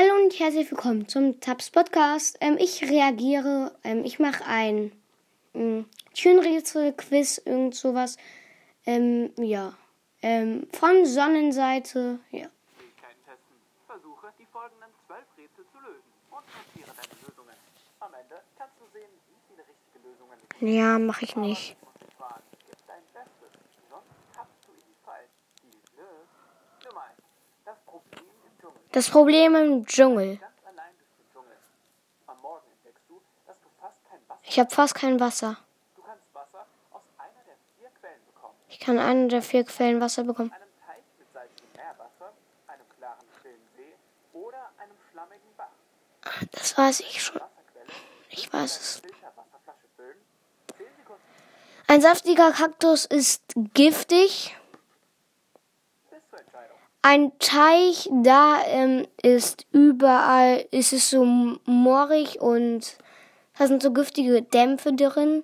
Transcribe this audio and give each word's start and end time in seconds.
Hallo 0.00 0.14
und 0.24 0.32
herzlich 0.40 0.70
willkommen 0.70 1.08
zum 1.08 1.40
Tabs 1.40 1.68
Podcast. 1.68 2.38
Ähm, 2.40 2.56
ich 2.58 2.82
reagiere, 2.88 3.76
ähm, 3.84 4.02
ich 4.02 4.18
mache 4.18 4.46
ein 4.46 4.92
ähm, 5.52 5.84
Türenrätsel-Quiz, 6.14 7.42
irgend 7.44 7.74
sowas. 7.74 8.16
Ähm, 8.86 9.30
ja. 9.36 9.74
Ähm, 10.22 10.66
von 10.72 11.04
Sonnenseite, 11.04 12.18
ja. 12.30 12.46
Testen. 12.46 13.56
Versuche, 13.86 14.32
die 14.38 14.46
folgenden 14.46 14.88
zwölf 15.06 15.26
Rätsel 15.36 15.66
zu 15.70 15.78
lösen 15.80 16.10
und 16.30 16.44
notiere 16.46 16.96
deine 16.96 17.20
Lösungen. 17.20 17.56
Am 18.00 18.14
Ende 18.14 18.40
kannst 18.56 18.76
du 18.80 18.86
sehen, 18.94 19.10
wie 19.28 19.36
viele 19.50 19.68
richtige 19.68 20.08
Lösungen 20.08 20.76
Ja, 20.78 20.98
mache 20.98 21.26
ich 21.26 21.36
nicht. 21.36 21.76
Das 27.66 27.76
Problem. 27.84 28.39
Das 28.92 29.08
Problem 29.08 29.54
im 29.54 29.86
Dschungel. 29.86 30.40
Ich 34.42 34.58
habe 34.58 34.70
fast 34.70 34.94
kein 34.94 35.20
Wasser. 35.20 35.56
Ich 38.68 38.80
kann 38.80 38.98
eine 38.98 39.28
der 39.28 39.42
vier 39.42 39.64
Quellen 39.64 40.00
Wasser 40.00 40.24
bekommen. 40.24 40.52
Das 46.52 46.76
weiß 46.76 47.00
ich 47.00 47.22
schon. 47.22 47.40
Ich 48.28 48.52
weiß 48.52 48.80
es. 48.80 49.00
Filterwasserflasche 49.00 49.86
füllen. 49.96 50.16
10 50.76 50.86
Sekunden 50.96 51.22
Ein 51.86 52.00
saftiger 52.00 52.52
Kaktus 52.52 53.04
ist 53.04 53.42
giftig. 53.74 54.56
Ein 57.02 57.32
Teich, 57.38 58.10
da 58.12 58.58
ähm, 58.66 59.06
ist 59.22 59.66
überall, 59.72 60.66
ist 60.70 60.92
es 60.92 61.08
so 61.08 61.24
moorig 61.24 62.40
und 62.40 62.98
da 63.58 63.66
sind 63.66 63.82
so 63.82 63.92
giftige 63.92 64.42
Dämpfe 64.42 64.92
drin. 64.92 65.42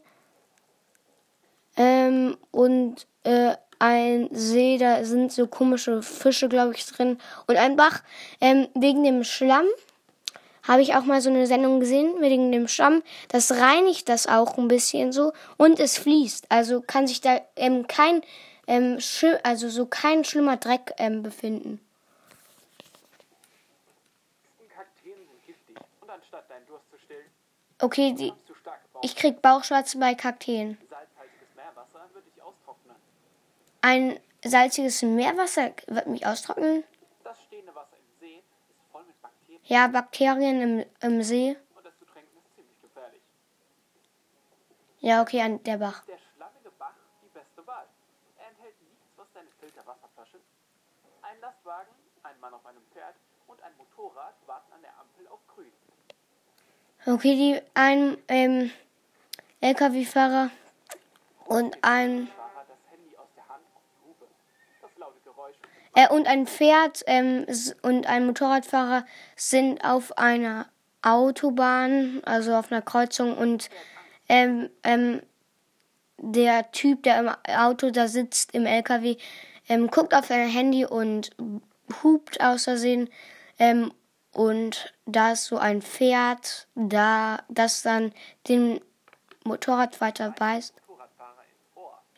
Ähm, 1.77 2.37
und 2.51 3.07
äh, 3.25 3.55
ein 3.79 4.29
See, 4.33 4.79
da 4.79 5.05
sind 5.05 5.33
so 5.33 5.47
komische 5.47 6.03
Fische, 6.03 6.49
glaube 6.49 6.75
ich, 6.75 6.85
drin. 6.87 7.19
Und 7.47 7.57
ein 7.57 7.77
Bach, 7.77 8.03
ähm, 8.41 8.69
wegen 8.75 9.05
dem 9.05 9.25
Schlamm, 9.25 9.67
habe 10.63 10.83
ich 10.83 10.95
auch 10.95 11.05
mal 11.05 11.21
so 11.21 11.31
eine 11.31 11.47
Sendung 11.47 11.81
gesehen, 11.81 12.15
wegen 12.21 12.53
dem 12.53 12.69
Schlamm. 12.69 13.03
Das 13.29 13.53
reinigt 13.53 14.09
das 14.09 14.27
auch 14.27 14.59
ein 14.59 14.69
bisschen 14.69 15.13
so 15.13 15.33
und 15.57 15.79
es 15.79 15.97
fließt. 15.99 16.47
Also 16.51 16.81
kann 16.81 17.07
sich 17.07 17.21
da 17.21 17.41
ähm, 17.57 17.87
kein, 17.87 18.23
ähm, 18.67 18.99
also 19.43 19.69
so 19.69 19.87
kein 19.87 20.25
schlimmer 20.25 20.57
Dreck 20.57 20.93
ähm, 20.99 21.23
befinden. 21.23 21.81
Okay, 27.79 28.15
die, 28.15 28.33
ich 29.03 29.17
krieg 29.17 29.43
Bauchschmerzen 29.43 30.01
bei 30.01 30.15
Kakteen. 30.15 30.79
Ein 33.83 34.19
salziges 34.43 35.03
Meerwasser 35.03 35.73
wird 35.87 36.07
mich 36.07 36.27
austrocknen. 36.27 36.85
Ja, 39.65 39.89
Bakterien 39.89 40.61
im, 40.63 40.87
im 41.01 41.23
See. 41.23 41.57
Ja, 45.01 45.23
okay, 45.23 45.41
an 45.43 45.63
der 45.65 45.77
Bach. 45.77 46.03
Der 46.07 46.19
schlammige 46.19 46.71
Bach 46.79 46.95
die 47.23 47.29
beste 47.29 47.67
Wahl. 47.67 47.87
Er 48.39 48.49
enthält 48.49 48.75
nichts, 48.81 49.07
was 49.17 49.27
deine 49.87 49.99
Filterwasserflasche. 49.99 50.39
Ein 51.23 51.41
Lastwagen, 51.41 51.93
ein 52.23 52.41
Mann 52.41 52.55
auf 52.55 52.67
einem 52.67 52.83
Pferd 52.93 53.15
und 53.47 53.63
ein 53.63 53.73
Motorrad 53.79 54.35
warten 54.47 54.73
an 54.73 54.83
der 54.83 54.91
Ampel 54.99 55.27
auf 55.29 55.41
grün. 55.47 55.73
Okay, 57.07 57.35
die 57.37 57.61
ein 57.75 58.19
ähm, 58.29 58.71
LKW-Fahrer 59.61 60.51
und 61.47 61.79
ein 61.83 62.29
äh, 65.95 66.09
und 66.09 66.27
ein 66.27 66.47
Pferd 66.47 67.03
ähm, 67.07 67.47
und 67.83 68.07
ein 68.07 68.27
Motorradfahrer 68.27 69.07
sind 69.37 69.85
auf 69.85 70.19
einer 70.19 70.67
Autobahn, 71.03 72.23
also 72.25 72.55
auf 72.55 72.73
einer 72.73 72.83
Kreuzung 72.83 73.37
und 73.37 73.71
ähm, 74.29 74.71
ähm, 74.83 75.23
der 76.19 76.71
Typ, 76.73 77.03
der 77.03 77.21
im 77.21 77.29
Auto 77.57 77.91
da 77.91 78.09
sitzt, 78.09 78.55
im 78.55 78.67
LKW, 78.67 79.17
ähm, 79.69 79.89
guckt 79.89 80.15
auf 80.15 80.27
sein 80.27 80.49
Handy 80.49 80.85
und 80.85 81.31
hupt 82.03 82.41
aus 82.41 82.65
Versehen. 82.65 83.11
Ähm, 83.59 83.93
und 84.33 84.93
da 85.07 85.33
ist 85.33 85.45
so 85.47 85.57
ein 85.57 85.81
Pferd, 85.81 86.69
da 86.75 87.39
das 87.49 87.83
dann 87.83 88.13
den 88.49 88.81
Motorrad 89.45 90.01
weiter 90.01 90.31
beißt 90.31 90.75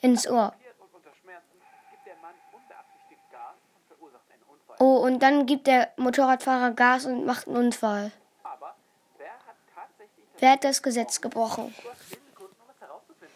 ins 0.01 0.29
Ohr. 0.29 0.55
Oh, 4.81 4.99
und 4.99 5.21
dann 5.21 5.47
gibt 5.47 5.67
der 5.67 5.93
Motorradfahrer 5.97 6.71
Gas 6.71 7.05
und 7.05 7.27
macht 7.27 7.49
einen 7.49 7.57
Unfall. 7.57 8.13
Wer 10.39 10.53
hat 10.53 10.63
das 10.63 10.83
Gesetz 10.83 11.21
gebrochen? 11.21 11.75
Du 11.83 11.91
hast 11.91 12.11
10 12.11 12.19
Sekunden, 12.31 12.55
um 12.63 12.71
es 12.71 12.81
herauszufinden. 12.81 13.35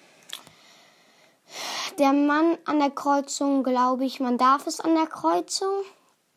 Der 1.99 2.13
Mann 2.13 2.59
an 2.65 2.79
der 2.79 2.91
Kreuzung, 2.91 3.63
glaube 3.63 4.05
ich, 4.05 4.21
man 4.21 4.39
darf 4.39 4.67
es 4.67 4.81
an 4.81 4.95
der 4.95 5.07
Kreuzung. 5.07 5.85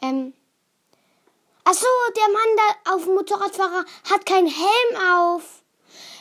Ähm. 0.02 0.34
Ach 1.64 1.74
so, 1.74 1.88
der 2.16 2.34
Mann 2.34 2.58
da 2.58 2.94
auf 2.94 3.04
dem 3.06 3.16
Motorradfahrer 3.16 3.86
hat 4.10 4.26
keinen 4.26 4.48
Helm 4.48 5.02
auf. 5.16 5.64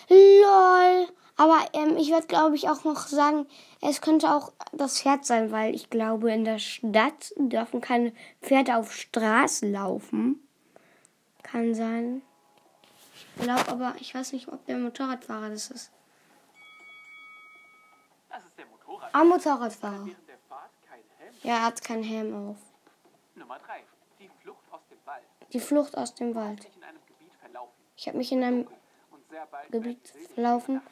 Lol. 0.09 1.09
Aber 1.37 1.59
ähm, 1.73 1.97
ich 1.97 2.11
werde, 2.11 2.27
glaube 2.27 2.55
ich, 2.55 2.69
auch 2.69 2.85
noch 2.85 3.07
sagen, 3.09 3.47
es 3.81 4.01
könnte 4.01 4.33
auch 4.33 4.53
das 4.73 5.01
Pferd 5.01 5.27
sein, 5.27 5.51
weil 5.51 5.75
ich 5.75 5.91
glaube, 5.91 6.33
in 6.33 6.45
der 6.45 6.59
Stadt 6.59 7.35
dürfen 7.37 7.81
keine 7.81 8.13
Pferde 8.41 8.77
auf 8.77 8.93
Straßen 8.93 9.73
laufen. 9.73 10.47
Kann 11.43 11.75
sein. 11.75 12.23
Ich 13.17 13.43
glaube 13.43 13.69
aber, 13.69 13.95
ich 14.01 14.15
weiß 14.15 14.33
nicht, 14.33 14.49
ob 14.49 14.65
der 14.67 14.79
Motorradfahrer 14.79 15.51
das 15.51 15.71
ist. 15.71 15.91
Kein 20.89 21.03
Helm. 21.19 21.35
Ja, 21.43 21.55
er 21.55 21.65
hat 21.65 21.85
keinen 21.85 22.03
Helm 22.03 22.51
auf. 22.51 22.57
Nummer 23.37 23.59
3. 23.59 23.85
Die 24.19 24.29
Flucht 24.43 24.65
aus 24.73 24.81
dem 24.91 24.99
Wald. 25.05 25.25
Die 25.53 25.61
Flucht 25.61 25.97
aus 25.97 26.15
dem 26.15 26.35
Wald. 26.35 26.67
Ich 27.97 28.09
habe 28.09 28.19
mich 28.19 28.33
in 28.33 28.43
einem 28.43 28.69
Gebiet 29.71 30.09
verlaufen 30.35 30.83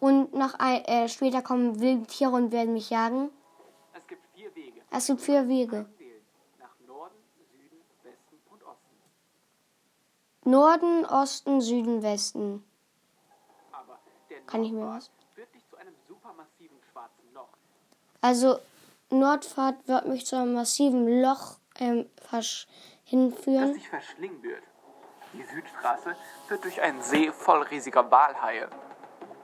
und 0.00 0.34
nach 0.34 0.54
ein, 0.58 0.84
äh, 0.84 1.08
später 1.08 1.40
kommen 1.40 1.80
wilde 1.80 2.06
Tiere 2.06 2.32
und 2.32 2.52
werden 2.52 2.74
mich 2.74 2.90
jagen. 2.90 3.30
Es 3.94 4.06
gibt 4.06 4.26
vier 4.34 4.54
Wege. 4.54 4.82
Es 4.90 5.06
gibt 5.06 5.20
vier 5.22 5.48
Wege. 5.48 5.86
Norden, 10.44 11.06
Osten. 11.06 11.60
Süden, 11.60 12.02
Westen. 12.02 12.64
Kann 14.46 14.64
ich 14.64 14.72
mir 14.72 14.86
was? 14.86 15.10
führt 15.34 15.54
dich 15.54 15.66
zu 15.68 15.76
einem 15.76 15.94
supermassiven 16.06 16.76
schwarzen 16.90 17.32
Loch. 17.32 17.48
Also 18.22 18.58
Nordfahrt 19.10 19.86
wird 19.86 20.06
mich 20.06 20.24
zu 20.24 20.36
einem 20.36 20.54
massiven 20.54 21.20
Loch 21.20 21.56
ähm, 21.78 22.08
versch- 22.30 22.66
das 22.66 22.66
hinführen. 23.04 23.74
dich 23.74 23.88
verschlingen 23.88 24.42
wird. 24.42 24.62
Die 25.34 25.42
Südstraße 25.42 26.14
führt 26.46 26.64
durch 26.64 26.80
einen 26.80 27.02
See 27.02 27.30
voll 27.30 27.62
riesiger 27.62 28.10
Walhaie. 28.10 28.68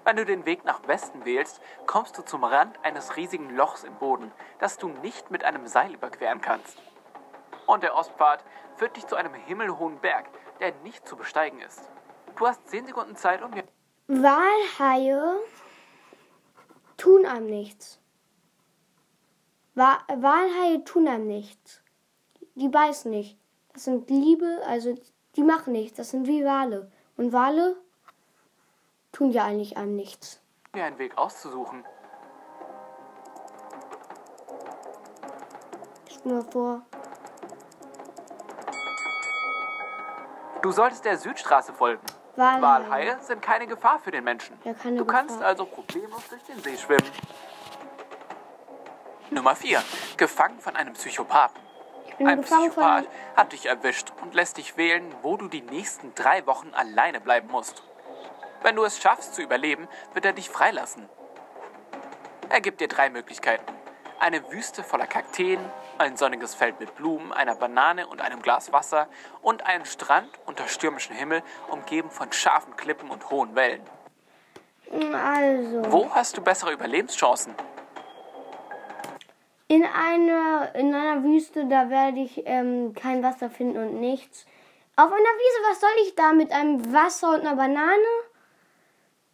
Wenn 0.05 0.17
du 0.17 0.25
den 0.25 0.47
Weg 0.47 0.65
nach 0.65 0.87
Westen 0.87 1.25
wählst, 1.27 1.61
kommst 1.87 2.17
du 2.17 2.23
zum 2.23 2.45
Rand 2.45 2.79
eines 2.83 3.17
riesigen 3.17 3.55
Lochs 3.57 3.85
im 3.85 3.95
Boden, 3.97 4.33
das 4.59 4.79
du 4.79 4.89
nicht 4.89 5.31
mit 5.31 5.45
einem 5.45 5.67
Seil 5.67 5.93
überqueren 5.93 6.41
kannst. 6.41 6.79
Und 7.67 7.83
der 7.83 7.95
Ostpfad 7.95 8.43
führt 8.77 8.97
dich 8.97 9.07
zu 9.07 9.17
einem 9.17 9.35
himmelhohen 9.35 9.99
Berg, 10.01 10.27
der 10.61 10.73
nicht 10.83 11.07
zu 11.07 11.17
besteigen 11.17 11.61
ist. 11.61 11.81
Du 12.37 12.47
hast 12.47 12.67
10 12.69 12.87
Sekunden 12.87 13.17
Zeit, 13.17 13.43
um 13.43 13.51
Walhaie 14.07 15.37
tun 16.97 17.27
einem 17.27 17.47
nichts. 17.47 17.99
Wa 19.79 19.99
Walhaie 20.09 20.83
tun 20.85 21.07
einem 21.07 21.29
nichts. 21.29 21.83
Die 22.57 22.69
beißen 22.69 23.13
nicht. 23.13 23.39
Das 23.75 23.85
sind 23.85 24.11
Liebe, 24.11 24.61
also 24.67 24.99
die 25.37 25.45
machen 25.45 25.73
nichts. 25.73 25.97
Das 25.97 26.11
sind 26.11 26.27
wie 26.27 26.45
Wale. 26.45 26.91
Und 27.17 27.33
Wale 27.33 27.77
tun 29.13 29.31
ja 29.31 29.45
eigentlich 29.45 29.77
einem 29.77 29.95
nichts. 29.95 30.41
dir 30.75 30.83
einen 30.85 30.99
Weg 30.99 31.17
auszusuchen. 31.17 31.85
Stell 36.11 36.33
mir 36.33 36.43
vor. 36.43 36.83
Du 40.61 40.73
solltest 40.73 41.05
der 41.05 41.19
Südstraße 41.19 41.73
folgen. 41.73 42.03
Walhaie. 42.35 42.63
Walhaie 42.63 43.17
sind 43.21 43.43
keine 43.43 43.69
Gefahr 43.69 44.01
für 44.01 44.11
den 44.11 44.25
Menschen. 44.25 44.59
Ja, 44.65 44.75
keine 44.75 44.97
du 44.97 45.05
kannst 45.05 45.37
Gefahr. 45.37 45.47
also 45.47 45.67
problemlos 45.67 46.29
durch 46.29 46.43
den 46.43 46.61
See 46.65 46.77
schwimmen. 46.77 47.07
Nummer 49.39 49.55
4. 49.55 49.81
Gefangen 50.17 50.59
von 50.59 50.75
einem 50.75 50.95
Psychopathen. 50.95 51.63
Ein 52.19 52.41
Psychopath 52.41 53.07
hat 53.37 53.53
dich 53.53 53.67
erwischt 53.67 54.13
und 54.21 54.35
lässt 54.35 54.57
dich 54.57 54.77
wählen, 54.77 55.15
wo 55.23 55.37
du 55.37 55.47
die 55.47 55.63
nächsten 55.63 56.13
drei 56.17 56.45
Wochen 56.47 56.75
alleine 56.75 57.21
bleiben 57.21 57.49
musst. 57.49 57.85
Wenn 58.63 58.75
du 58.75 58.83
es 58.83 59.01
schaffst 59.01 59.37
zu 59.37 59.43
überleben, 59.43 59.87
wird 60.13 60.25
er 60.25 60.33
dich 60.33 60.51
freilassen. 60.51 61.09
Er 62.49 62.61
gibt 62.61 62.81
dir 62.81 62.89
drei 62.89 63.11
Möglichkeiten. 63.11 63.73
Eine 64.19 64.51
Wüste 64.51 64.83
voller 64.83 65.07
Kakteen, 65.07 65.61
ein 65.99 66.17
sonniges 66.17 66.57
Feld 66.57 66.81
mit 66.81 66.97
Blumen, 66.97 67.33
einer 67.33 67.55
Banane 67.55 68.09
und 68.09 68.21
einem 68.21 68.43
Glas 68.43 68.73
Wasser 68.73 69.07
und 69.41 69.67
einen 69.67 69.85
Strand 69.85 70.31
unter 70.47 70.67
stürmischem 70.67 71.15
Himmel, 71.15 71.45
umgeben 71.69 72.11
von 72.11 72.33
scharfen 72.33 72.75
Klippen 72.75 73.09
und 73.09 73.31
hohen 73.31 73.55
Wellen. 73.55 73.89
Also, 74.91 75.93
Wo 75.93 76.13
hast 76.13 76.37
du 76.37 76.41
bessere 76.43 76.73
Überlebenschancen? 76.73 77.55
In 79.69 79.85
einer, 79.85 80.75
in 80.75 80.95
einer 80.95 81.23
Wüste, 81.23 81.67
da 81.67 81.91
werde 81.91 82.21
ich 82.21 82.43
ähm, 82.47 82.95
kein 82.95 83.23
Wasser 83.23 83.51
finden 83.51 83.77
und 83.77 84.01
nichts. 84.01 84.47
Auf 84.97 85.13
einer 85.13 85.15
Wiese, 85.15 85.71
was 85.71 85.81
soll 85.81 85.91
ich 86.03 86.15
da 86.15 86.33
mit 86.33 86.51
einem 86.51 86.93
Wasser 86.93 87.35
und 87.35 87.41
einer 87.43 87.55
Banane? 87.55 88.03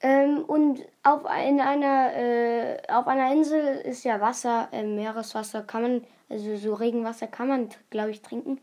Ähm, 0.01 0.45
und 0.45 0.85
auf, 1.05 1.23
in 1.49 1.61
einer, 1.61 2.15
äh, 2.15 2.83
auf 2.89 3.07
einer 3.07 3.33
Insel 3.33 3.77
ist 3.79 4.05
ja 4.05 4.21
Wasser, 4.21 4.69
äh, 4.73 4.83
Meereswasser 4.83 5.63
kann 5.63 5.83
man, 5.83 6.05
also 6.29 6.57
so 6.57 6.75
Regenwasser 6.75 7.29
kann 7.29 7.49
man, 7.49 7.69
glaube 7.89 8.11
ich, 8.11 8.21
trinken. 8.21 8.61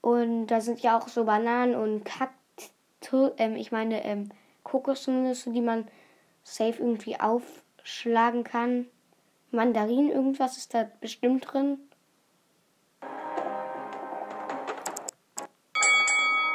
Und 0.00 0.46
da 0.46 0.60
sind 0.60 0.80
ja 0.80 0.98
auch 0.98 1.08
so 1.08 1.24
Bananen 1.24 1.74
und 1.74 2.04
Kaktus, 2.04 3.32
ähm, 3.36 3.54
ich 3.54 3.70
meine, 3.70 4.02
ähm, 4.04 4.30
Kokosnüsse, 4.64 5.50
die 5.50 5.60
man 5.60 5.86
safe 6.42 6.80
irgendwie 6.82 7.20
aufschlagen 7.20 8.44
kann. 8.44 8.86
Mandarinen, 9.52 10.10
irgendwas 10.10 10.56
ist 10.56 10.74
da 10.74 10.88
bestimmt 11.00 11.52
drin. 11.52 11.78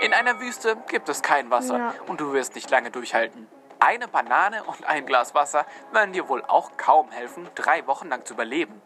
In 0.02 0.14
einer 0.14 0.40
Wüste 0.40 0.78
gibt 0.90 1.10
es 1.10 1.22
kein 1.22 1.50
Wasser 1.50 1.78
Ja. 1.78 1.94
und 2.08 2.22
du 2.22 2.32
wirst 2.34 2.56
nicht 2.56 2.70
lange 2.70 2.92
durchhalten. 2.92 3.48
Eine 3.80 4.08
Banane 4.08 4.64
und 4.64 4.86
ein 4.86 5.06
Glas 5.06 5.34
Wasser 5.34 5.66
werden 5.92 6.14
dir 6.14 6.30
wohl 6.30 6.44
auch 6.46 6.78
kaum 6.78 7.12
helfen, 7.12 7.48
drei 7.56 7.86
Wochen 7.88 8.08
lang 8.10 8.26
zu 8.26 8.34
überleben. 8.34 8.82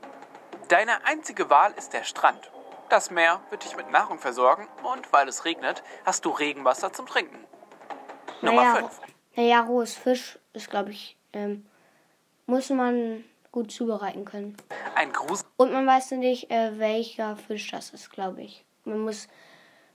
Deine 0.70 1.04
einzige 1.06 1.50
Wahl 1.50 1.74
ist 1.74 1.94
der 1.94 2.04
Strand. 2.04 2.52
Das 2.90 3.12
Meer 3.12 3.42
wird 3.50 3.64
dich 3.66 3.76
mit 3.76 3.92
Nahrung 3.92 4.18
versorgen 4.20 4.68
und 4.84 5.12
weil 5.14 5.28
es 5.28 5.46
regnet, 5.46 5.84
hast 6.06 6.26
du 6.26 6.30
Regenwasser 6.32 6.92
zum 6.92 7.06
Trinken. 7.06 7.38
Nummer 8.42 8.64
naja, 8.64 8.76
5. 8.76 9.02
naja, 9.36 9.62
rohes 9.62 9.96
Fisch 9.96 10.40
ist, 10.54 10.70
glaube 10.70 10.92
ich, 10.92 11.18
ähm, 11.34 11.66
muss 12.46 12.70
man 12.70 13.24
gut 13.52 13.72
zubereiten 13.72 14.26
können. 14.26 14.56
Ein 14.96 15.12
Grusel 15.12 15.46
Und 15.58 15.72
man 15.74 15.86
weiß 15.88 16.12
nicht, 16.12 16.52
äh, 16.52 16.78
welcher 16.78 17.36
Fisch 17.36 17.70
das 17.72 17.92
ist, 17.92 18.12
glaube 18.12 18.42
ich. 18.42 18.66
Man 18.86 19.00
muss, 19.00 19.28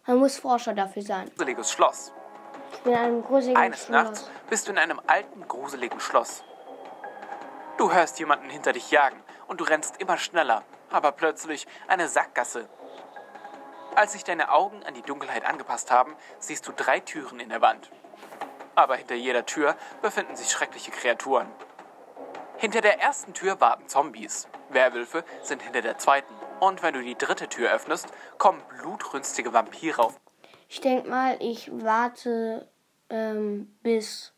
man 0.06 0.18
muss 0.18 0.38
Forscher 0.38 0.74
dafür 0.74 1.02
sein. 1.02 1.30
gruseliges 1.30 1.72
Schloss. 1.72 2.12
In 2.84 2.94
einem 2.94 3.22
gruseligen 3.22 3.62
Eines 3.62 3.88
Nachts 3.88 4.20
Schloss. 4.20 4.30
bist 4.50 4.66
du 4.66 4.72
in 4.72 4.78
einem 4.78 5.00
alten, 5.06 5.46
gruseligen 5.46 6.00
Schloss. 6.00 6.42
Du 7.76 7.92
hörst 7.92 8.18
jemanden 8.18 8.50
hinter 8.50 8.72
dich 8.72 8.90
jagen 8.90 9.20
und 9.48 9.60
du 9.60 9.64
rennst 9.64 10.00
immer 10.00 10.16
schneller, 10.16 10.62
aber 10.90 11.12
plötzlich 11.12 11.66
eine 11.88 12.08
Sackgasse. 12.08 12.68
Als 13.96 14.12
sich 14.12 14.24
deine 14.24 14.50
Augen 14.50 14.82
an 14.84 14.94
die 14.94 15.02
Dunkelheit 15.02 15.44
angepasst 15.44 15.90
haben, 15.90 16.14
siehst 16.38 16.66
du 16.66 16.72
drei 16.72 17.00
Türen 17.00 17.38
in 17.40 17.48
der 17.48 17.60
Wand. 17.60 17.90
Aber 18.74 18.96
hinter 18.96 19.14
jeder 19.14 19.46
Tür 19.46 19.76
befinden 20.02 20.34
sich 20.34 20.50
schreckliche 20.50 20.90
Kreaturen. 20.90 21.46
Hinter 22.56 22.80
der 22.80 23.00
ersten 23.00 23.34
Tür 23.34 23.60
warten 23.60 23.88
Zombies. 23.88 24.48
Werwölfe 24.70 25.24
sind 25.42 25.62
hinter 25.62 25.82
der 25.82 25.98
zweiten. 25.98 26.32
Und 26.60 26.82
wenn 26.82 26.94
du 26.94 27.02
die 27.02 27.16
dritte 27.16 27.48
Tür 27.48 27.72
öffnest, 27.72 28.08
kommen 28.38 28.62
blutrünstige 28.68 29.52
Vampire 29.52 30.02
auf 30.02 30.18
Ich 30.68 30.80
denke 30.80 31.08
mal, 31.08 31.36
ich 31.40 31.70
warte 31.72 32.68
ähm, 33.10 33.74
bis 33.82 34.32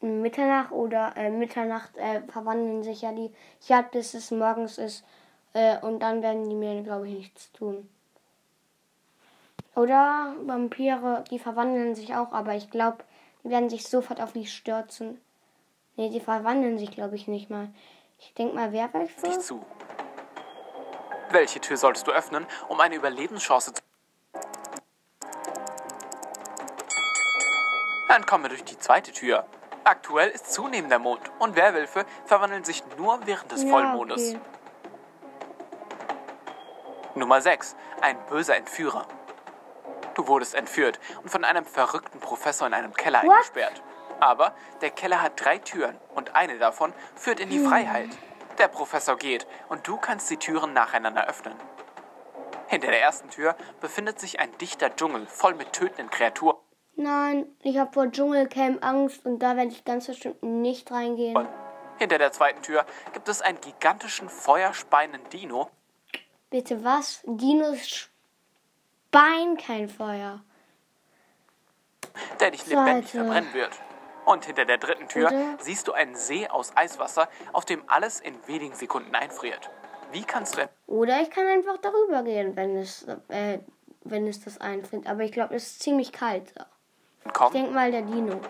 Mitternacht 0.00 0.72
oder 0.72 1.16
äh, 1.16 1.30
Mitternacht 1.30 1.96
äh, 1.96 2.22
verwandeln 2.28 2.82
sich 2.82 3.02
ja 3.02 3.12
die. 3.12 3.32
Ich 3.60 3.70
warte, 3.70 3.90
bis 3.92 4.14
es 4.14 4.30
morgens 4.30 4.78
ist 4.78 5.04
äh, 5.52 5.78
und 5.78 6.00
dann 6.00 6.22
werden 6.22 6.48
die 6.48 6.56
mir, 6.56 6.82
glaube 6.82 7.08
ich, 7.08 7.14
nichts 7.14 7.52
tun. 7.52 7.88
Oder 9.76 10.34
Vampire, 10.42 11.24
die 11.30 11.38
verwandeln 11.38 11.94
sich 11.94 12.14
auch, 12.14 12.32
aber 12.32 12.54
ich 12.54 12.70
glaube, 12.70 13.04
die 13.44 13.50
werden 13.50 13.70
sich 13.70 13.86
sofort 13.86 14.20
auf 14.20 14.34
mich 14.34 14.52
stürzen. 14.52 15.20
Nee, 16.00 16.08
die 16.08 16.20
verwandeln 16.20 16.78
sich, 16.78 16.92
glaube 16.92 17.14
ich, 17.14 17.28
nicht 17.28 17.50
mal. 17.50 17.68
Ich 18.18 18.32
denke 18.32 18.54
mal, 18.54 18.72
Werwölfe? 18.72 19.20
dich 19.20 19.38
zu. 19.40 19.62
Welche 21.28 21.60
Tür 21.60 21.76
solltest 21.76 22.06
du 22.06 22.10
öffnen, 22.10 22.46
um 22.68 22.80
eine 22.80 22.94
Überlebenschance 22.94 23.74
zu... 23.74 23.82
Dann 28.08 28.24
kommen 28.24 28.44
wir 28.44 28.48
durch 28.48 28.64
die 28.64 28.78
zweite 28.78 29.12
Tür. 29.12 29.44
Aktuell 29.84 30.30
ist 30.30 30.50
zunehmender 30.54 30.98
Mond 30.98 31.20
und 31.38 31.54
Werwölfe 31.54 32.06
verwandeln 32.24 32.64
sich 32.64 32.82
nur 32.96 33.20
während 33.26 33.52
des 33.52 33.64
Ja, 33.64 33.68
Vollmondes. 33.68 34.30
okay. 34.30 34.40
Nummer 37.14 37.42
6. 37.42 37.76
Ein 38.00 38.16
böser 38.30 38.56
Entführer. 38.56 39.06
Du 40.14 40.26
wurdest 40.26 40.54
entführt 40.54 40.98
und 41.22 41.28
von 41.28 41.44
einem 41.44 41.66
verrückten 41.66 42.20
Professor 42.20 42.66
in 42.66 42.72
einem 42.72 42.94
Keller 42.94 43.22
What? 43.22 43.32
eingesperrt. 43.32 43.82
Aber 44.20 44.54
der 44.80 44.90
Keller 44.90 45.22
hat 45.22 45.44
drei 45.44 45.58
Türen 45.58 45.96
und 46.14 46.34
eine 46.34 46.58
davon 46.58 46.92
führt 47.14 47.40
in 47.40 47.50
die 47.50 47.58
Freiheit. 47.58 48.10
Der 48.58 48.68
Professor 48.68 49.16
geht 49.16 49.46
und 49.68 49.86
du 49.86 49.96
kannst 49.96 50.30
die 50.30 50.36
Türen 50.36 50.72
nacheinander 50.72 51.26
öffnen. 51.26 51.54
Hinter 52.68 52.88
der 52.88 53.00
ersten 53.02 53.30
Tür 53.30 53.56
befindet 53.80 54.20
sich 54.20 54.38
ein 54.38 54.56
dichter 54.58 54.94
Dschungel 54.94 55.26
voll 55.26 55.54
mit 55.54 55.72
tötenden 55.72 56.10
Kreaturen. 56.10 56.56
Nein, 56.94 57.46
ich 57.62 57.78
habe 57.78 57.92
vor 57.92 58.10
Dschungelcamp 58.10 58.84
Angst 58.84 59.24
und 59.24 59.38
da 59.40 59.56
werde 59.56 59.70
ich 59.70 59.84
ganz 59.84 60.06
bestimmt 60.06 60.42
nicht 60.42 60.90
reingehen. 60.92 61.48
Hinter 61.98 62.18
der 62.18 62.32
zweiten 62.32 62.62
Tür 62.62 62.84
gibt 63.12 63.28
es 63.28 63.42
einen 63.42 63.60
gigantischen 63.60 64.28
feuerspeienden 64.28 65.28
Dino, 65.30 65.70
Bitte 66.50 66.82
was? 66.82 67.22
Dinos 67.26 68.08
speien 69.08 69.56
kein 69.56 69.88
Feuer. 69.88 70.42
der 72.40 72.50
dich 72.50 72.66
lebendig 72.66 73.10
verbrennen 73.10 73.54
wird. 73.54 73.70
Und 74.24 74.44
hinter 74.44 74.64
der 74.64 74.78
dritten 74.78 75.08
Tür 75.08 75.28
Oder? 75.28 75.56
siehst 75.58 75.88
du 75.88 75.92
einen 75.92 76.14
See 76.14 76.46
aus 76.48 76.76
Eiswasser, 76.76 77.28
auf 77.52 77.64
dem 77.64 77.82
alles 77.88 78.20
in 78.20 78.34
wenigen 78.46 78.74
Sekunden 78.74 79.14
einfriert. 79.14 79.70
Wie 80.12 80.24
kannst 80.24 80.56
du 80.56 80.68
Oder 80.86 81.20
ich 81.20 81.30
kann 81.30 81.46
einfach 81.46 81.76
darüber 81.78 82.22
gehen, 82.22 82.56
wenn 82.56 82.76
es, 82.76 83.06
äh, 83.28 83.60
wenn 84.02 84.26
es 84.26 84.44
das 84.44 84.60
einfriert. 84.60 85.06
Aber 85.06 85.22
ich 85.22 85.32
glaube, 85.32 85.54
es 85.54 85.64
ist 85.64 85.82
ziemlich 85.82 86.12
kalt. 86.12 86.52
Ich 87.20 87.26
entkommen? 87.26 87.52
denke 87.52 87.70
mal, 87.72 87.90
der 87.90 88.02
Dino. 88.02 88.40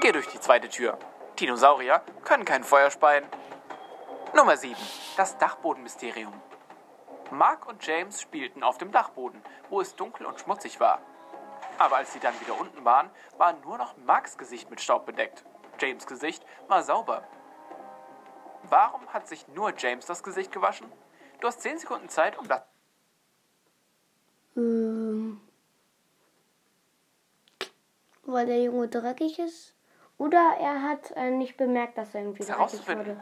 Geh 0.00 0.12
durch 0.12 0.28
die 0.28 0.40
zweite 0.40 0.68
Tür. 0.68 0.98
Dinosaurier 1.38 2.02
können 2.24 2.44
kein 2.44 2.64
Feuer 2.64 2.90
speien. 2.90 3.24
Nummer 4.34 4.56
7. 4.56 4.74
Das 5.16 5.36
Dachbodenmysterium. 5.38 6.32
Mark 7.30 7.66
und 7.66 7.86
James 7.86 8.20
spielten 8.20 8.62
auf 8.62 8.78
dem 8.78 8.92
Dachboden, 8.92 9.42
wo 9.70 9.80
es 9.80 9.94
dunkel 9.94 10.26
und 10.26 10.40
schmutzig 10.40 10.80
war. 10.80 11.00
Aber 11.82 11.96
als 11.96 12.12
sie 12.12 12.20
dann 12.20 12.40
wieder 12.40 12.56
unten 12.60 12.84
waren, 12.84 13.10
war 13.38 13.54
nur 13.54 13.76
noch 13.76 13.96
Marks 13.96 14.38
Gesicht 14.38 14.70
mit 14.70 14.80
Staub 14.80 15.04
bedeckt. 15.04 15.44
James 15.80 16.06
Gesicht 16.06 16.46
war 16.68 16.84
sauber. 16.84 17.26
Warum 18.70 19.08
hat 19.08 19.26
sich 19.26 19.48
nur 19.48 19.74
James 19.76 20.06
das 20.06 20.22
Gesicht 20.22 20.52
gewaschen? 20.52 20.86
Du 21.40 21.48
hast 21.48 21.60
10 21.60 21.78
Sekunden 21.78 22.08
Zeit, 22.08 22.38
um 22.38 22.46
das 22.46 22.62
Ähm, 24.56 25.40
weil 28.26 28.46
der 28.46 28.62
Junge 28.62 28.86
dreckig 28.86 29.40
ist. 29.40 29.74
Oder 30.18 30.56
er 30.60 30.82
hat 30.82 31.10
äh, 31.16 31.30
nicht 31.30 31.56
bemerkt, 31.56 31.98
dass 31.98 32.14
er 32.14 32.20
irgendwie 32.20 32.44
dreckig 32.44 32.86
wurde. 32.86 33.20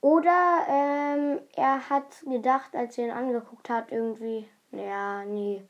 Oder 0.00 0.64
ähm, 0.68 1.40
er 1.56 1.90
hat 1.90 2.20
gedacht, 2.20 2.76
als 2.76 2.96
er 2.98 3.06
ihn 3.06 3.10
angeguckt 3.10 3.68
hat, 3.68 3.90
irgendwie. 3.90 4.48
Ja, 4.70 5.24
nee. 5.24 5.66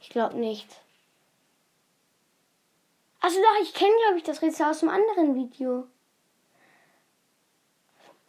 Ich 0.00 0.08
glaube 0.08 0.38
nicht. 0.38 0.83
Also 3.24 3.40
doch, 3.40 3.62
ich 3.62 3.72
kenne, 3.72 3.94
glaube 4.04 4.18
ich, 4.18 4.22
das 4.22 4.42
Rätsel 4.42 4.66
aus 4.66 4.82
einem 4.82 4.92
anderen 4.92 5.34
Video. 5.34 5.86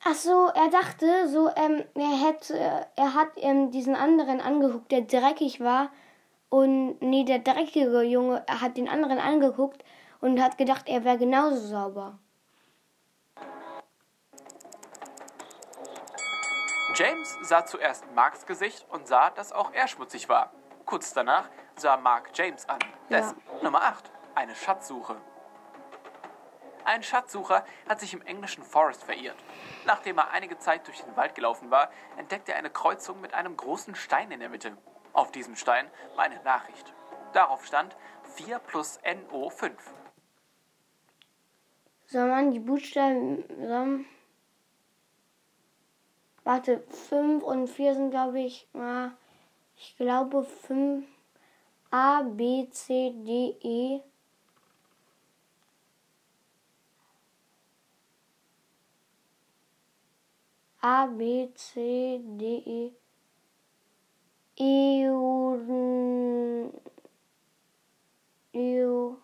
Ach 0.05 0.13
so, 0.13 0.47
er 0.55 0.69
dachte 0.69 1.27
so, 1.27 1.49
ähm, 1.57 1.83
er 1.95 2.25
hätte, 2.25 2.87
er 2.95 3.13
hat 3.13 3.27
ähm, 3.35 3.71
diesen 3.71 3.97
anderen 3.97 4.39
angeguckt, 4.39 4.93
der 4.93 5.01
dreckig 5.01 5.59
war. 5.59 5.89
Und 6.47 7.01
nee, 7.01 7.25
der 7.25 7.39
dreckige 7.39 8.03
Junge 8.03 8.41
er 8.47 8.61
hat 8.61 8.77
den 8.77 8.87
anderen 8.87 9.19
angeguckt 9.19 9.83
und 10.21 10.41
hat 10.41 10.57
gedacht, 10.57 10.87
er 10.87 11.03
wäre 11.03 11.17
genauso 11.17 11.57
sauber. 11.57 12.17
James 16.93 17.37
sah 17.41 17.65
zuerst 17.65 18.05
Marks 18.15 18.45
Gesicht 18.45 18.85
und 18.91 19.09
sah, 19.09 19.29
dass 19.31 19.51
auch 19.51 19.73
er 19.73 19.89
schmutzig 19.89 20.29
war. 20.29 20.53
Kurz 20.85 21.13
danach 21.13 21.49
sah 21.75 21.97
Mark 21.97 22.29
James 22.33 22.69
an. 22.69 22.79
Ja. 23.09 23.17
Dessen 23.17 23.41
Nummer 23.61 23.81
8. 23.81 24.14
Eine 24.35 24.53
Schatzsuche. 24.53 25.15
Ein 26.83 27.01
Schatzsucher 27.01 27.65
hat 27.87 28.01
sich 28.01 28.13
im 28.13 28.21
englischen 28.21 28.63
Forest 28.63 29.05
verirrt. 29.05 29.37
Nachdem 29.85 30.17
er 30.17 30.31
einige 30.31 30.59
Zeit 30.59 30.85
durch 30.87 31.01
den 31.01 31.15
Wald 31.15 31.35
gelaufen 31.35 31.71
war, 31.71 31.89
entdeckte 32.17 32.51
er 32.51 32.59
eine 32.59 32.69
Kreuzung 32.69 33.21
mit 33.21 33.33
einem 33.33 33.55
großen 33.55 33.95
Stein 33.95 34.29
in 34.31 34.41
der 34.41 34.49
Mitte. 34.49 34.77
Auf 35.13 35.31
diesem 35.31 35.55
Stein 35.55 35.89
war 36.15 36.25
eine 36.25 36.43
Nachricht. 36.43 36.93
Darauf 37.31 37.65
stand 37.65 37.95
4 38.35 38.59
plus 38.59 38.99
NO5. 39.03 39.71
Soll 42.07 42.27
man 42.27 42.51
die 42.51 42.59
Buchstaben. 42.59 44.05
Warte, 46.43 46.83
5 47.09 47.41
und 47.41 47.67
4 47.67 47.95
sind, 47.95 48.11
glaube 48.11 48.41
ich, 48.41 48.67
ich 49.77 49.97
glaube 49.97 50.43
5 50.43 51.05
A, 51.89 52.21
B, 52.23 52.69
C, 52.69 53.13
D, 53.15 53.57
E. 53.61 54.01
A, 60.87 61.07
B, 61.07 61.49
C, 61.55 62.19
D, 62.21 62.91
E. 64.55 65.07
EU. 65.07 65.57
EU. 68.53 69.15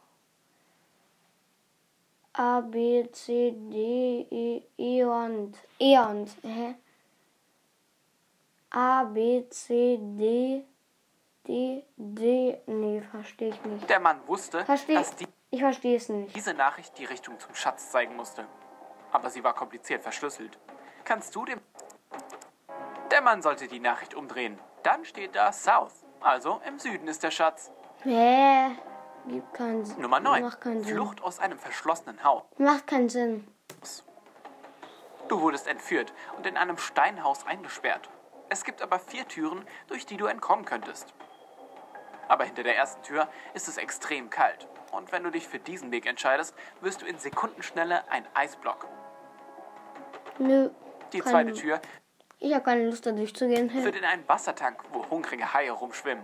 A, 2.34 2.62
B, 2.62 3.08
C, 3.12 3.52
D, 3.52 4.28
E, 4.32 4.64
E 4.76 5.04
und 5.04 5.56
E 5.78 6.00
und, 6.00 6.30
hä? 6.42 6.76
A, 8.72 9.04
B, 9.04 9.48
C, 9.52 10.00
D, 10.02 10.66
D, 11.46 11.84
D, 11.96 12.58
nee, 12.66 13.02
verstehe 13.02 13.50
ich 13.50 13.64
nicht. 13.66 13.88
Der 13.88 14.00
Mann 14.00 14.20
wusste, 14.28 14.66
Versteh, 14.66 14.96
dass 14.96 15.16
die, 15.16 15.28
ich 15.52 15.60
verstehe 15.60 15.98
es 15.98 16.10
nicht. 16.10 16.36
diese 16.36 16.56
Nachricht 16.56 16.98
die 16.98 17.06
Richtung 17.06 17.40
zum 17.40 17.54
Schatz 17.54 17.92
zeigen 17.92 18.16
musste. 18.16 18.48
Aber 19.12 19.30
sie 19.30 19.44
war 19.44 19.54
kompliziert 19.54 20.02
verschlüsselt. 20.02 20.58
Kannst 21.12 21.36
du 21.36 21.44
dem... 21.44 21.60
Der 23.12 23.22
Mann 23.22 23.42
sollte 23.42 23.68
die 23.68 23.82
Nachricht 23.82 24.14
umdrehen. 24.14 24.58
Dann 24.82 25.04
steht 25.04 25.36
da 25.36 25.52
South. 25.52 26.06
Also 26.22 26.62
im 26.66 26.80
Süden 26.80 27.06
ist 27.10 27.22
der 27.22 27.32
Schatz. 27.32 27.70
Hä? 28.04 28.70
Gibt 29.28 29.54
keinen 29.54 29.84
Sinn. 29.84 30.00
Nummer 30.00 30.22
9. 30.22 30.42
Macht 30.42 30.62
keinen 30.62 30.82
Sinn. 30.82 30.94
Flucht 30.94 31.22
aus 31.22 31.40
einem 31.40 31.60
verschlossenen 31.60 32.24
Haus. 32.24 32.44
Macht 32.58 32.88
keinen 32.88 33.10
Sinn. 33.10 33.46
Du 35.28 35.42
wurdest 35.42 35.68
entführt 35.68 36.14
und 36.38 36.48
in 36.48 36.56
einem 36.56 36.78
Steinhaus 36.78 37.46
eingesperrt. 37.46 38.10
Es 38.48 38.64
gibt 38.64 38.82
aber 38.82 38.98
vier 38.98 39.28
Türen, 39.28 39.66
durch 39.88 40.06
die 40.06 40.16
du 40.16 40.28
entkommen 40.28 40.64
könntest. 40.64 41.14
Aber 42.30 42.46
hinter 42.46 42.64
der 42.64 42.78
ersten 42.78 43.04
Tür 43.04 43.28
ist 43.54 43.68
es 43.68 43.76
extrem 43.76 44.30
kalt. 44.30 44.66
Und 44.94 45.12
wenn 45.12 45.24
du 45.24 45.30
dich 45.30 45.46
für 45.46 45.60
diesen 45.60 45.92
Weg 45.92 46.06
entscheidest, 46.06 46.56
wirst 46.80 47.02
du 47.02 47.06
in 47.06 47.20
Sekundenschnelle 47.20 48.10
ein 48.10 48.26
Eisblock. 48.34 48.88
Nö. 50.40 50.70
Die 51.14 51.22
zweite 51.22 51.54
Tür 51.54 51.82
Ich 52.40 52.54
habe 52.54 52.64
keine 52.64 52.86
Lust 52.86 53.06
da 53.06 53.12
durchzugehen. 53.12 53.70
führt 53.70 53.96
in 53.96 54.04
einen 54.06 54.28
Wassertank, 54.28 54.84
wo 54.92 55.10
hungrige 55.10 55.54
Haie 55.54 55.72
rumschwimmen. 55.72 56.24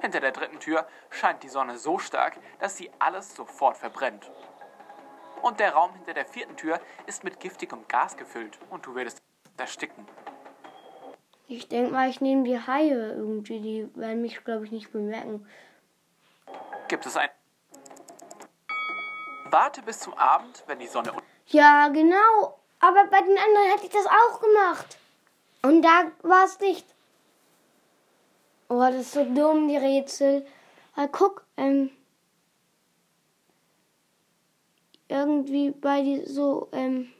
Hinter 0.00 0.20
der 0.20 0.32
dritten 0.32 0.60
Tür 0.60 0.86
scheint 1.10 1.42
die 1.42 1.48
Sonne 1.48 1.78
so 1.78 1.98
stark, 1.98 2.36
dass 2.58 2.76
sie 2.76 2.90
alles 2.98 3.34
sofort 3.34 3.76
verbrennt. 3.76 4.30
Und 5.42 5.60
der 5.60 5.72
Raum 5.72 5.94
hinter 5.94 6.14
der 6.14 6.26
vierten 6.26 6.56
Tür 6.56 6.80
ist 7.06 7.24
mit 7.24 7.40
giftigem 7.40 7.86
Gas 7.88 8.16
gefüllt 8.16 8.58
und 8.70 8.86
du 8.86 8.94
würdest 8.94 9.22
ersticken. 9.56 10.06
Ich 11.46 11.68
denke 11.68 11.92
mal, 11.92 12.08
ich 12.08 12.20
nehme 12.20 12.44
die 12.44 12.58
Haie 12.58 13.12
irgendwie. 13.12 13.60
Die 13.60 13.90
werden 13.94 14.22
mich, 14.22 14.42
glaube 14.44 14.64
ich, 14.64 14.72
nicht 14.72 14.92
bemerken. 14.92 15.46
Gibt 16.88 17.04
es 17.06 17.16
ein. 17.16 17.28
Warte 19.50 19.82
bis 19.82 20.00
zum 20.00 20.14
Abend, 20.14 20.64
wenn 20.66 20.78
die 20.78 20.86
Sonne. 20.86 21.12
Ja, 21.46 21.88
genau. 21.88 22.58
Aber 22.84 23.06
bei 23.06 23.22
den 23.22 23.38
anderen 23.38 23.70
hätte 23.70 23.86
ich 23.86 23.92
das 23.92 24.04
auch 24.04 24.40
gemacht. 24.42 24.98
Und 25.62 25.80
da 25.80 26.12
war 26.20 26.44
es 26.44 26.60
nicht. 26.60 26.84
Oh, 28.68 28.80
das 28.80 28.96
ist 28.96 29.12
so 29.12 29.24
dumm, 29.24 29.68
die 29.68 29.78
Rätsel. 29.78 30.46
Aber 30.94 31.08
guck, 31.08 31.46
ähm. 31.56 31.90
Irgendwie 35.08 35.70
bei 35.70 36.02
die 36.02 36.26
so, 36.26 36.68
ähm. 36.72 37.10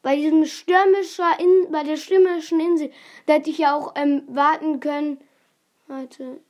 Bei 0.00 0.14
diesem 0.14 0.46
stürmischer 0.46 1.40
In 1.40 1.72
bei 1.72 1.82
der 1.82 1.96
stürmischen 1.96 2.60
Insel, 2.60 2.92
da 3.26 3.32
hätte 3.32 3.50
ich 3.50 3.58
ja 3.58 3.76
auch 3.76 3.94
ähm, 3.96 4.22
warten 4.28 4.78
können. 4.78 5.20
Warte. 5.88 6.40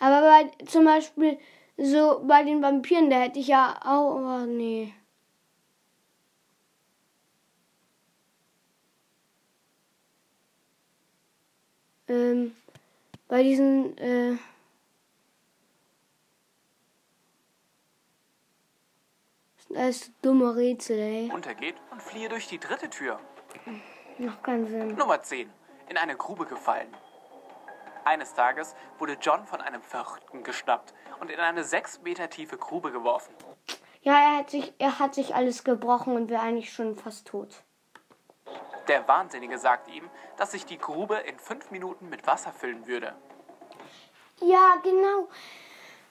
Aber 0.00 0.22
bei 0.22 0.64
zum 0.64 0.84
Beispiel 0.86 1.38
so 1.76 2.22
bei 2.26 2.42
den 2.42 2.62
Vampiren, 2.62 3.10
da 3.10 3.20
hätte 3.20 3.38
ich 3.38 3.48
ja 3.48 3.78
auch. 3.84 4.16
Oh, 4.16 4.46
nee. 4.46 4.92
Ähm, 12.08 12.56
bei 13.28 13.42
diesen, 13.42 13.96
äh. 13.98 14.36
Das 19.68 20.06
so 20.06 20.12
dumme 20.22 20.56
Rätsel, 20.56 20.98
ey. 20.98 21.30
untergeht 21.32 21.76
und 21.92 22.02
fliehe 22.02 22.28
durch 22.28 22.48
die 22.48 22.58
dritte 22.58 22.90
Tür. 22.90 23.20
Macht 24.18 24.42
keinen 24.42 24.66
Sinn. 24.66 24.96
Nummer 24.96 25.22
10. 25.22 25.48
In 25.88 25.96
eine 25.96 26.16
Grube 26.16 26.44
gefallen. 26.44 26.88
Eines 28.04 28.34
Tages 28.34 28.74
wurde 28.98 29.16
John 29.20 29.46
von 29.46 29.60
einem 29.60 29.82
Verrückten 29.82 30.42
geschnappt 30.42 30.94
und 31.20 31.30
in 31.30 31.40
eine 31.40 31.64
sechs 31.64 32.00
Meter 32.02 32.30
tiefe 32.30 32.56
Grube 32.56 32.92
geworfen. 32.92 33.34
Ja, 34.02 34.14
er 34.14 34.38
hat 34.38 34.50
sich, 34.50 34.72
er 34.78 34.98
hat 34.98 35.14
sich 35.14 35.34
alles 35.34 35.64
gebrochen 35.64 36.16
und 36.16 36.30
wäre 36.30 36.42
eigentlich 36.42 36.72
schon 36.72 36.96
fast 36.96 37.28
tot. 37.28 37.62
Der 38.88 39.06
Wahnsinnige 39.06 39.58
sagte 39.58 39.90
ihm, 39.90 40.08
dass 40.36 40.52
sich 40.52 40.64
die 40.64 40.78
Grube 40.78 41.16
in 41.16 41.38
fünf 41.38 41.70
Minuten 41.70 42.08
mit 42.08 42.26
Wasser 42.26 42.52
füllen 42.52 42.86
würde. 42.86 43.14
Ja, 44.40 44.76
genau. 44.82 45.28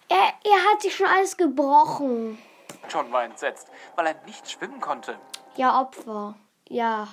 Er, 0.08 0.34
er 0.44 0.72
hat 0.72 0.82
sich 0.82 0.96
schon 0.96 1.08
alles 1.08 1.36
gebrochen. 1.36 2.42
John 2.90 3.12
war 3.12 3.24
entsetzt, 3.24 3.70
weil 3.96 4.08
er 4.08 4.16
nicht 4.26 4.50
schwimmen 4.50 4.80
konnte. 4.80 5.20
Ja, 5.56 5.82
Opfer. 5.82 6.36
Ja. 6.68 7.08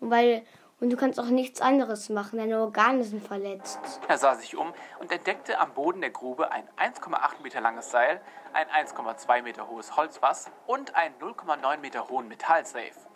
Weil, 0.00 0.44
und 0.80 0.90
du 0.90 0.96
kannst 0.96 1.18
auch 1.18 1.26
nichts 1.26 1.60
anderes 1.60 2.08
machen. 2.08 2.38
Deine 2.38 2.60
Organe 2.60 3.02
sind 3.04 3.26
verletzt. 3.26 3.78
Er 4.06 4.18
sah 4.18 4.34
sich 4.34 4.56
um 4.56 4.72
und 5.00 5.10
entdeckte 5.10 5.58
am 5.58 5.72
Boden 5.74 6.00
der 6.00 6.10
Grube 6.10 6.52
ein 6.52 6.68
1,8 6.76 7.42
Meter 7.42 7.60
langes 7.60 7.90
Seil, 7.90 8.20
ein 8.52 8.68
1,2 8.68 9.42
Meter 9.42 9.68
hohes 9.68 9.96
Holzfass 9.96 10.50
und 10.66 10.94
einen 10.94 11.14
0,9 11.16 11.78
Meter 11.78 12.08
hohen 12.08 12.28
Metallsafe. 12.28 13.08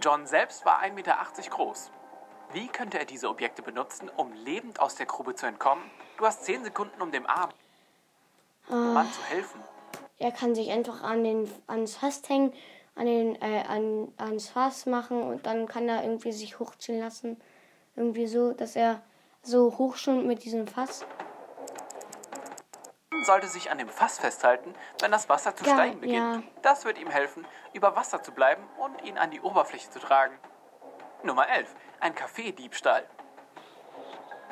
John 0.00 0.26
selbst 0.26 0.64
war 0.64 0.82
1,80 0.82 0.92
Meter 0.92 1.16
groß. 1.50 1.90
Wie 2.52 2.68
könnte 2.68 2.98
er 2.98 3.04
diese 3.04 3.28
Objekte 3.28 3.62
benutzen, 3.62 4.10
um 4.16 4.32
lebend 4.32 4.78
aus 4.78 4.94
der 4.94 5.06
Grube 5.06 5.34
zu 5.34 5.46
entkommen? 5.46 5.84
Du 6.18 6.26
hast 6.26 6.44
10 6.44 6.64
Sekunden, 6.64 7.00
um 7.02 7.10
dem 7.10 7.26
armen 7.26 7.54
Mann 8.68 9.12
zu 9.12 9.22
helfen. 9.24 9.60
Er 10.18 10.30
kann 10.30 10.54
sich 10.54 10.70
einfach 10.70 11.02
an 11.02 11.24
den, 11.24 11.50
ans 11.66 11.96
Fass 11.96 12.22
hängen, 12.28 12.52
an 12.96 13.06
den, 13.06 13.40
äh, 13.42 13.64
an, 13.66 14.12
ans 14.18 14.48
Fass 14.48 14.86
machen 14.86 15.22
und 15.22 15.46
dann 15.46 15.66
kann 15.66 15.88
er 15.88 16.02
irgendwie 16.04 16.32
sich 16.32 16.58
hochziehen 16.58 17.00
lassen. 17.00 17.40
Irgendwie 17.96 18.26
so, 18.26 18.52
dass 18.52 18.76
er 18.76 19.02
so 19.42 19.76
hoch 19.78 19.96
schon 19.96 20.26
mit 20.26 20.44
diesem 20.44 20.66
Fass. 20.66 21.04
sollte 23.24 23.46
sich 23.48 23.70
an 23.70 23.78
dem 23.78 23.88
Fass 23.88 24.18
festhalten, 24.18 24.74
wenn 25.00 25.10
das 25.10 25.30
Wasser 25.30 25.56
zu 25.56 25.64
Ja, 25.64 25.72
steigen 25.74 26.00
beginnt. 26.00 26.16
ja. 26.18 26.42
Das 26.60 26.84
wird 26.84 26.98
ihm 26.98 27.08
helfen, 27.08 27.46
über 27.72 27.96
Wasser 27.96 28.22
zu 28.22 28.32
bleiben 28.32 28.62
und 28.78 29.02
ihn 29.02 29.16
an 29.16 29.30
die 29.30 29.40
Oberfläche 29.40 29.88
zu 29.90 29.98
tragen. 29.98 30.38
Nummer 31.22 31.48
11. 31.48 31.74
Ein 32.00 32.14
Kaffeediebstahl. 32.14 33.06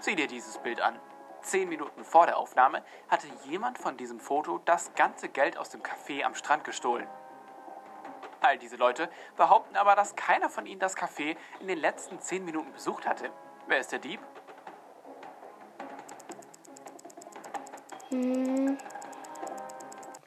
Sieh 0.00 0.14
dir 0.16 0.26
dieses 0.26 0.56
Bild 0.58 0.80
an. 0.80 0.98
Zehn 1.42 1.68
Minuten 1.68 2.02
vor 2.02 2.24
der 2.24 2.38
Aufnahme 2.38 2.82
hatte 3.08 3.26
jemand 3.44 3.76
von 3.76 3.98
diesem 3.98 4.18
Foto 4.20 4.58
das 4.64 4.94
ganze 4.94 5.28
Geld 5.28 5.58
aus 5.58 5.68
dem 5.68 5.82
Café 5.82 6.22
am 6.24 6.34
Strand 6.34 6.64
gestohlen. 6.64 7.06
All 8.42 8.58
diese 8.58 8.76
Leute 8.76 9.08
behaupten 9.36 9.76
aber, 9.76 9.94
dass 9.94 10.16
keiner 10.16 10.50
von 10.50 10.66
ihnen 10.66 10.80
das 10.80 10.96
Café 10.96 11.36
in 11.60 11.68
den 11.68 11.78
letzten 11.78 12.20
zehn 12.20 12.44
Minuten 12.44 12.72
besucht 12.72 13.06
hatte. 13.06 13.30
Wer 13.68 13.78
ist 13.78 13.92
der 13.92 14.00
Dieb? 14.00 14.20
Hm. 18.10 18.76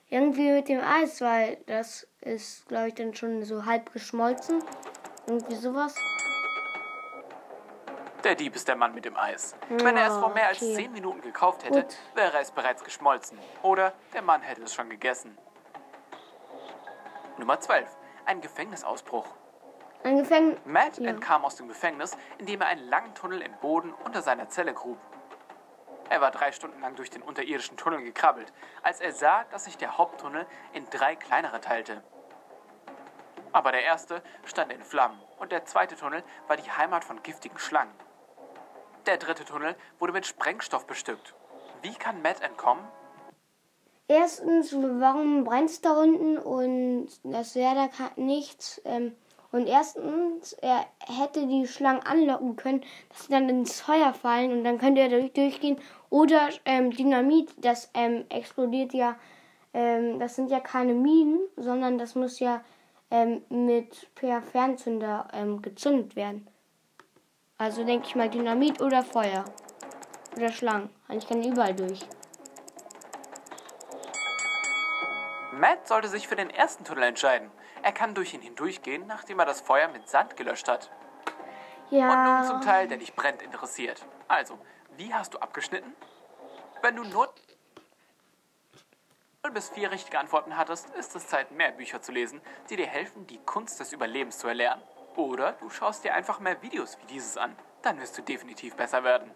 Irgendwie 0.09 0.51
mit 0.51 0.69
dem 0.69 0.81
Eis, 0.81 1.19
weil 1.19 1.57
das 1.65 2.07
ist, 2.21 2.67
glaube 2.67 2.87
ich, 2.87 2.95
dann 2.95 3.13
schon 3.13 3.43
so 3.43 3.65
halb 3.65 3.91
geschmolzen. 3.91 4.63
Irgendwie 5.27 5.55
sowas. 5.55 5.93
Der 8.23 8.35
Dieb 8.35 8.55
ist 8.55 8.67
der 8.67 8.77
Mann 8.77 8.95
mit 8.95 9.05
dem 9.05 9.17
Eis. 9.17 9.55
Wenn 9.69 9.97
er 9.97 10.07
es 10.07 10.17
vor 10.17 10.33
mehr 10.33 10.47
als 10.47 10.61
okay. 10.61 10.75
10 10.75 10.93
Minuten 10.93 11.21
gekauft 11.21 11.65
hätte, 11.65 11.81
Gut. 11.81 11.97
wäre 12.15 12.39
es 12.39 12.49
bereits 12.51 12.83
geschmolzen. 12.83 13.37
Oder 13.61 13.93
der 14.13 14.21
Mann 14.21 14.41
hätte 14.41 14.63
es 14.63 14.73
schon 14.73 14.89
gegessen. 14.89 15.37
Nummer 17.37 17.59
12. 17.59 17.87
ein 18.25 18.41
Gefängnisausbruch. 18.41 19.25
Ein 20.03 20.17
Gefängnis. 20.19 20.59
Matt 20.65 20.97
Ja. 20.97 21.09
entkam 21.09 21.45
aus 21.45 21.55
dem 21.55 21.67
Gefängnis, 21.67 22.15
indem 22.37 22.61
er 22.61 22.67
einen 22.67 22.87
langen 22.87 23.13
Tunnel 23.15 23.41
im 23.41 23.53
Boden 23.57 23.93
unter 24.05 24.21
seiner 24.21 24.49
Zelle 24.49 24.73
grub. 24.73 24.97
Er 26.09 26.21
war 26.21 26.29
drei 26.29 26.51
Stunden 26.51 26.79
lang 26.81 26.95
durch 26.95 27.09
den 27.09 27.23
unterirdischen 27.23 27.77
Tunnel 27.77 28.03
gekrabbelt, 28.03 28.53
als 28.83 29.01
er 29.01 29.11
sah, 29.11 29.43
dass 29.45 29.65
sich 29.65 29.77
der 29.77 29.97
Haupttunnel 29.97 30.45
in 30.73 30.87
drei 30.91 31.15
kleinere 31.15 31.59
teilte. 31.61 32.03
Aber 33.51 33.71
der 33.71 33.83
erste 33.83 34.21
stand 34.43 34.71
in 34.71 34.83
Flammen 34.83 35.19
und 35.39 35.51
der 35.51 35.65
zweite 35.65 35.95
Tunnel 35.95 36.23
war 36.47 36.57
die 36.57 36.69
Heimat 36.71 37.03
von 37.03 37.23
giftigen 37.23 37.57
Schlangen. 37.57 37.93
Der 39.07 39.17
dritte 39.17 39.45
Tunnel 39.45 39.75
wurde 39.97 40.13
mit 40.13 40.25
Sprengstoff 40.27 40.85
bestückt. 40.85 41.33
Wie 41.81 41.95
kann 41.95 42.21
Matt 42.21 42.41
entkommen? 42.41 42.85
Erstens, 44.07 44.73
warum 44.73 45.43
brennt's 45.43 45.81
da 45.81 45.99
unten 45.99 46.37
und 46.37 47.07
das 47.23 47.55
wäre 47.55 47.75
da 47.75 48.11
nichts. 48.21 48.79
Ähm, 48.85 49.13
und 49.51 49.67
erstens, 49.67 50.53
er 50.53 50.85
hätte 50.99 51.47
die 51.47 51.65
Schlangen 51.65 52.03
anlocken 52.03 52.55
können, 52.55 52.81
dass 53.09 53.25
sie 53.25 53.31
dann 53.31 53.49
ins 53.49 53.81
Feuer 53.81 54.13
fallen 54.13 54.51
und 54.51 54.63
dann 54.63 54.77
könnte 54.77 55.01
er 55.01 55.09
durch, 55.09 55.31
durchgehen. 55.31 55.77
Oder 56.09 56.49
ähm, 56.65 56.91
Dynamit, 56.91 57.53
das 57.57 57.89
ähm, 57.93 58.25
explodiert 58.29 58.93
ja, 58.93 59.15
ähm, 59.73 60.19
das 60.19 60.35
sind 60.35 60.51
ja 60.51 60.59
keine 60.59 60.93
Minen, 60.93 61.39
sondern 61.55 61.97
das 61.97 62.15
muss 62.15 62.39
ja 62.39 62.63
ähm, 63.09 63.41
mit 63.49 64.13
per 64.13 64.41
Fernzünder 64.41 65.29
ähm, 65.33 65.61
gezündet 65.61 66.15
werden. 66.15 66.47
Also 67.57 67.83
denke 67.85 68.07
ich 68.07 68.15
mal 68.15 68.29
Dynamit 68.29 68.81
oder 68.81 69.01
Feuer. 69.03 69.45
Oder 70.35 70.51
Schlangen. 70.51 70.89
Ich 71.09 71.27
kann 71.27 71.41
überall 71.41 71.73
durch. 71.73 72.01
Matt 75.59 75.87
sollte 75.87 76.09
sich 76.09 76.27
für 76.27 76.35
den 76.35 76.49
ersten 76.49 76.83
Tunnel 76.83 77.03
entscheiden. 77.03 77.49
Er 77.81 77.93
kann 77.93 78.13
durch 78.13 78.33
ihn 78.33 78.41
hindurchgehen, 78.41 79.07
nachdem 79.07 79.39
er 79.39 79.45
das 79.45 79.61
Feuer 79.61 79.87
mit 79.87 80.09
Sand 80.09 80.35
gelöscht 80.35 80.67
hat. 80.67 80.91
Und 81.89 81.97
Ja. 81.97 82.39
nun 82.39 82.47
zum 82.47 82.61
Teil, 82.61 82.87
der 82.87 82.97
dich 82.97 83.15
brennt 83.15 83.41
interessiert. 83.41 84.05
Also, 84.27 84.59
wie 84.97 85.13
hast 85.13 85.33
du 85.33 85.37
abgeschnitten? 85.37 85.95
Wenn 86.81 86.95
du 86.95 87.03
nur 87.03 87.33
0 89.43 89.51
bis 89.53 89.69
4 89.69 89.91
richtige 89.91 90.19
Antworten 90.19 90.57
hattest, 90.57 90.89
ist 90.95 91.15
es 91.15 91.27
Zeit, 91.27 91.51
mehr 91.51 91.71
Bücher 91.71 92.01
zu 92.01 92.11
lesen, 92.11 92.41
die 92.69 92.75
dir 92.75 92.87
helfen, 92.87 93.25
die 93.27 93.37
Kunst 93.37 93.79
des 93.79 93.93
Überlebens 93.93 94.39
zu 94.39 94.47
erlernen. 94.47 94.81
Oder 95.15 95.53
du 95.53 95.69
schaust 95.69 96.03
dir 96.03 96.13
einfach 96.15 96.39
mehr 96.39 96.61
Videos 96.61 96.97
wie 96.99 97.05
dieses 97.05 97.37
an. 97.37 97.55
Dann 97.81 97.99
wirst 98.01 98.17
du 98.17 98.23
definitiv 98.23 98.75
besser 98.75 99.03
werden. 99.03 99.31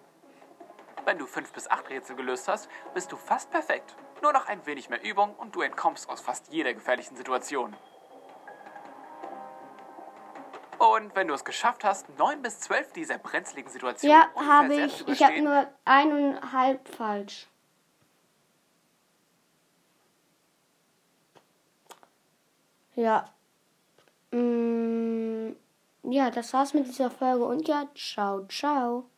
Wenn 1.10 1.18
du 1.18 1.25
5 1.25 1.54
bis 1.54 1.68
8 1.68 1.89
Rätsel 1.89 2.16
gelöst 2.16 2.48
hast, 2.48 2.70
bist 2.94 3.12
du 3.12 3.16
fast 3.16 3.50
perfekt. 3.50 3.96
Nur 4.22 4.32
noch 4.32 4.46
ein 4.48 4.63
wenig 4.68 4.89
mehr 4.89 5.04
Übung 5.04 5.34
und 5.38 5.56
du 5.56 5.62
entkommst 5.62 6.08
aus 6.08 6.22
fast 6.22 6.54
jeder 6.54 6.72
gefährlichen 6.72 7.16
Situation. 7.18 7.75
Und 10.78 11.16
wenn 11.16 11.28
du 11.28 11.34
es 11.34 11.44
geschafft 11.44 11.84
hast, 11.84 12.16
9 12.20 12.44
bis 12.44 12.60
12 12.60 12.94
dieser 12.94 13.18
brenzligen 13.18 13.72
Situationen 13.72 14.16
Ja, 14.16 14.30
habe 14.39 14.75
ich. 14.75 15.08
Ich 15.08 15.24
habe 15.24 15.42
nur 15.42 15.68
eineinhalb 15.84 16.88
falsch. 16.88 17.48
Ja. 22.94 23.34
Mm, 24.30 25.56
ja, 26.04 26.30
das 26.30 26.54
war's 26.54 26.75
mit 26.75 26.86
dieser 26.86 27.10
Folge 27.10 27.46
und 27.46 27.68
ja, 27.68 27.88
ciao, 27.96 28.46
ciao. 28.46 29.10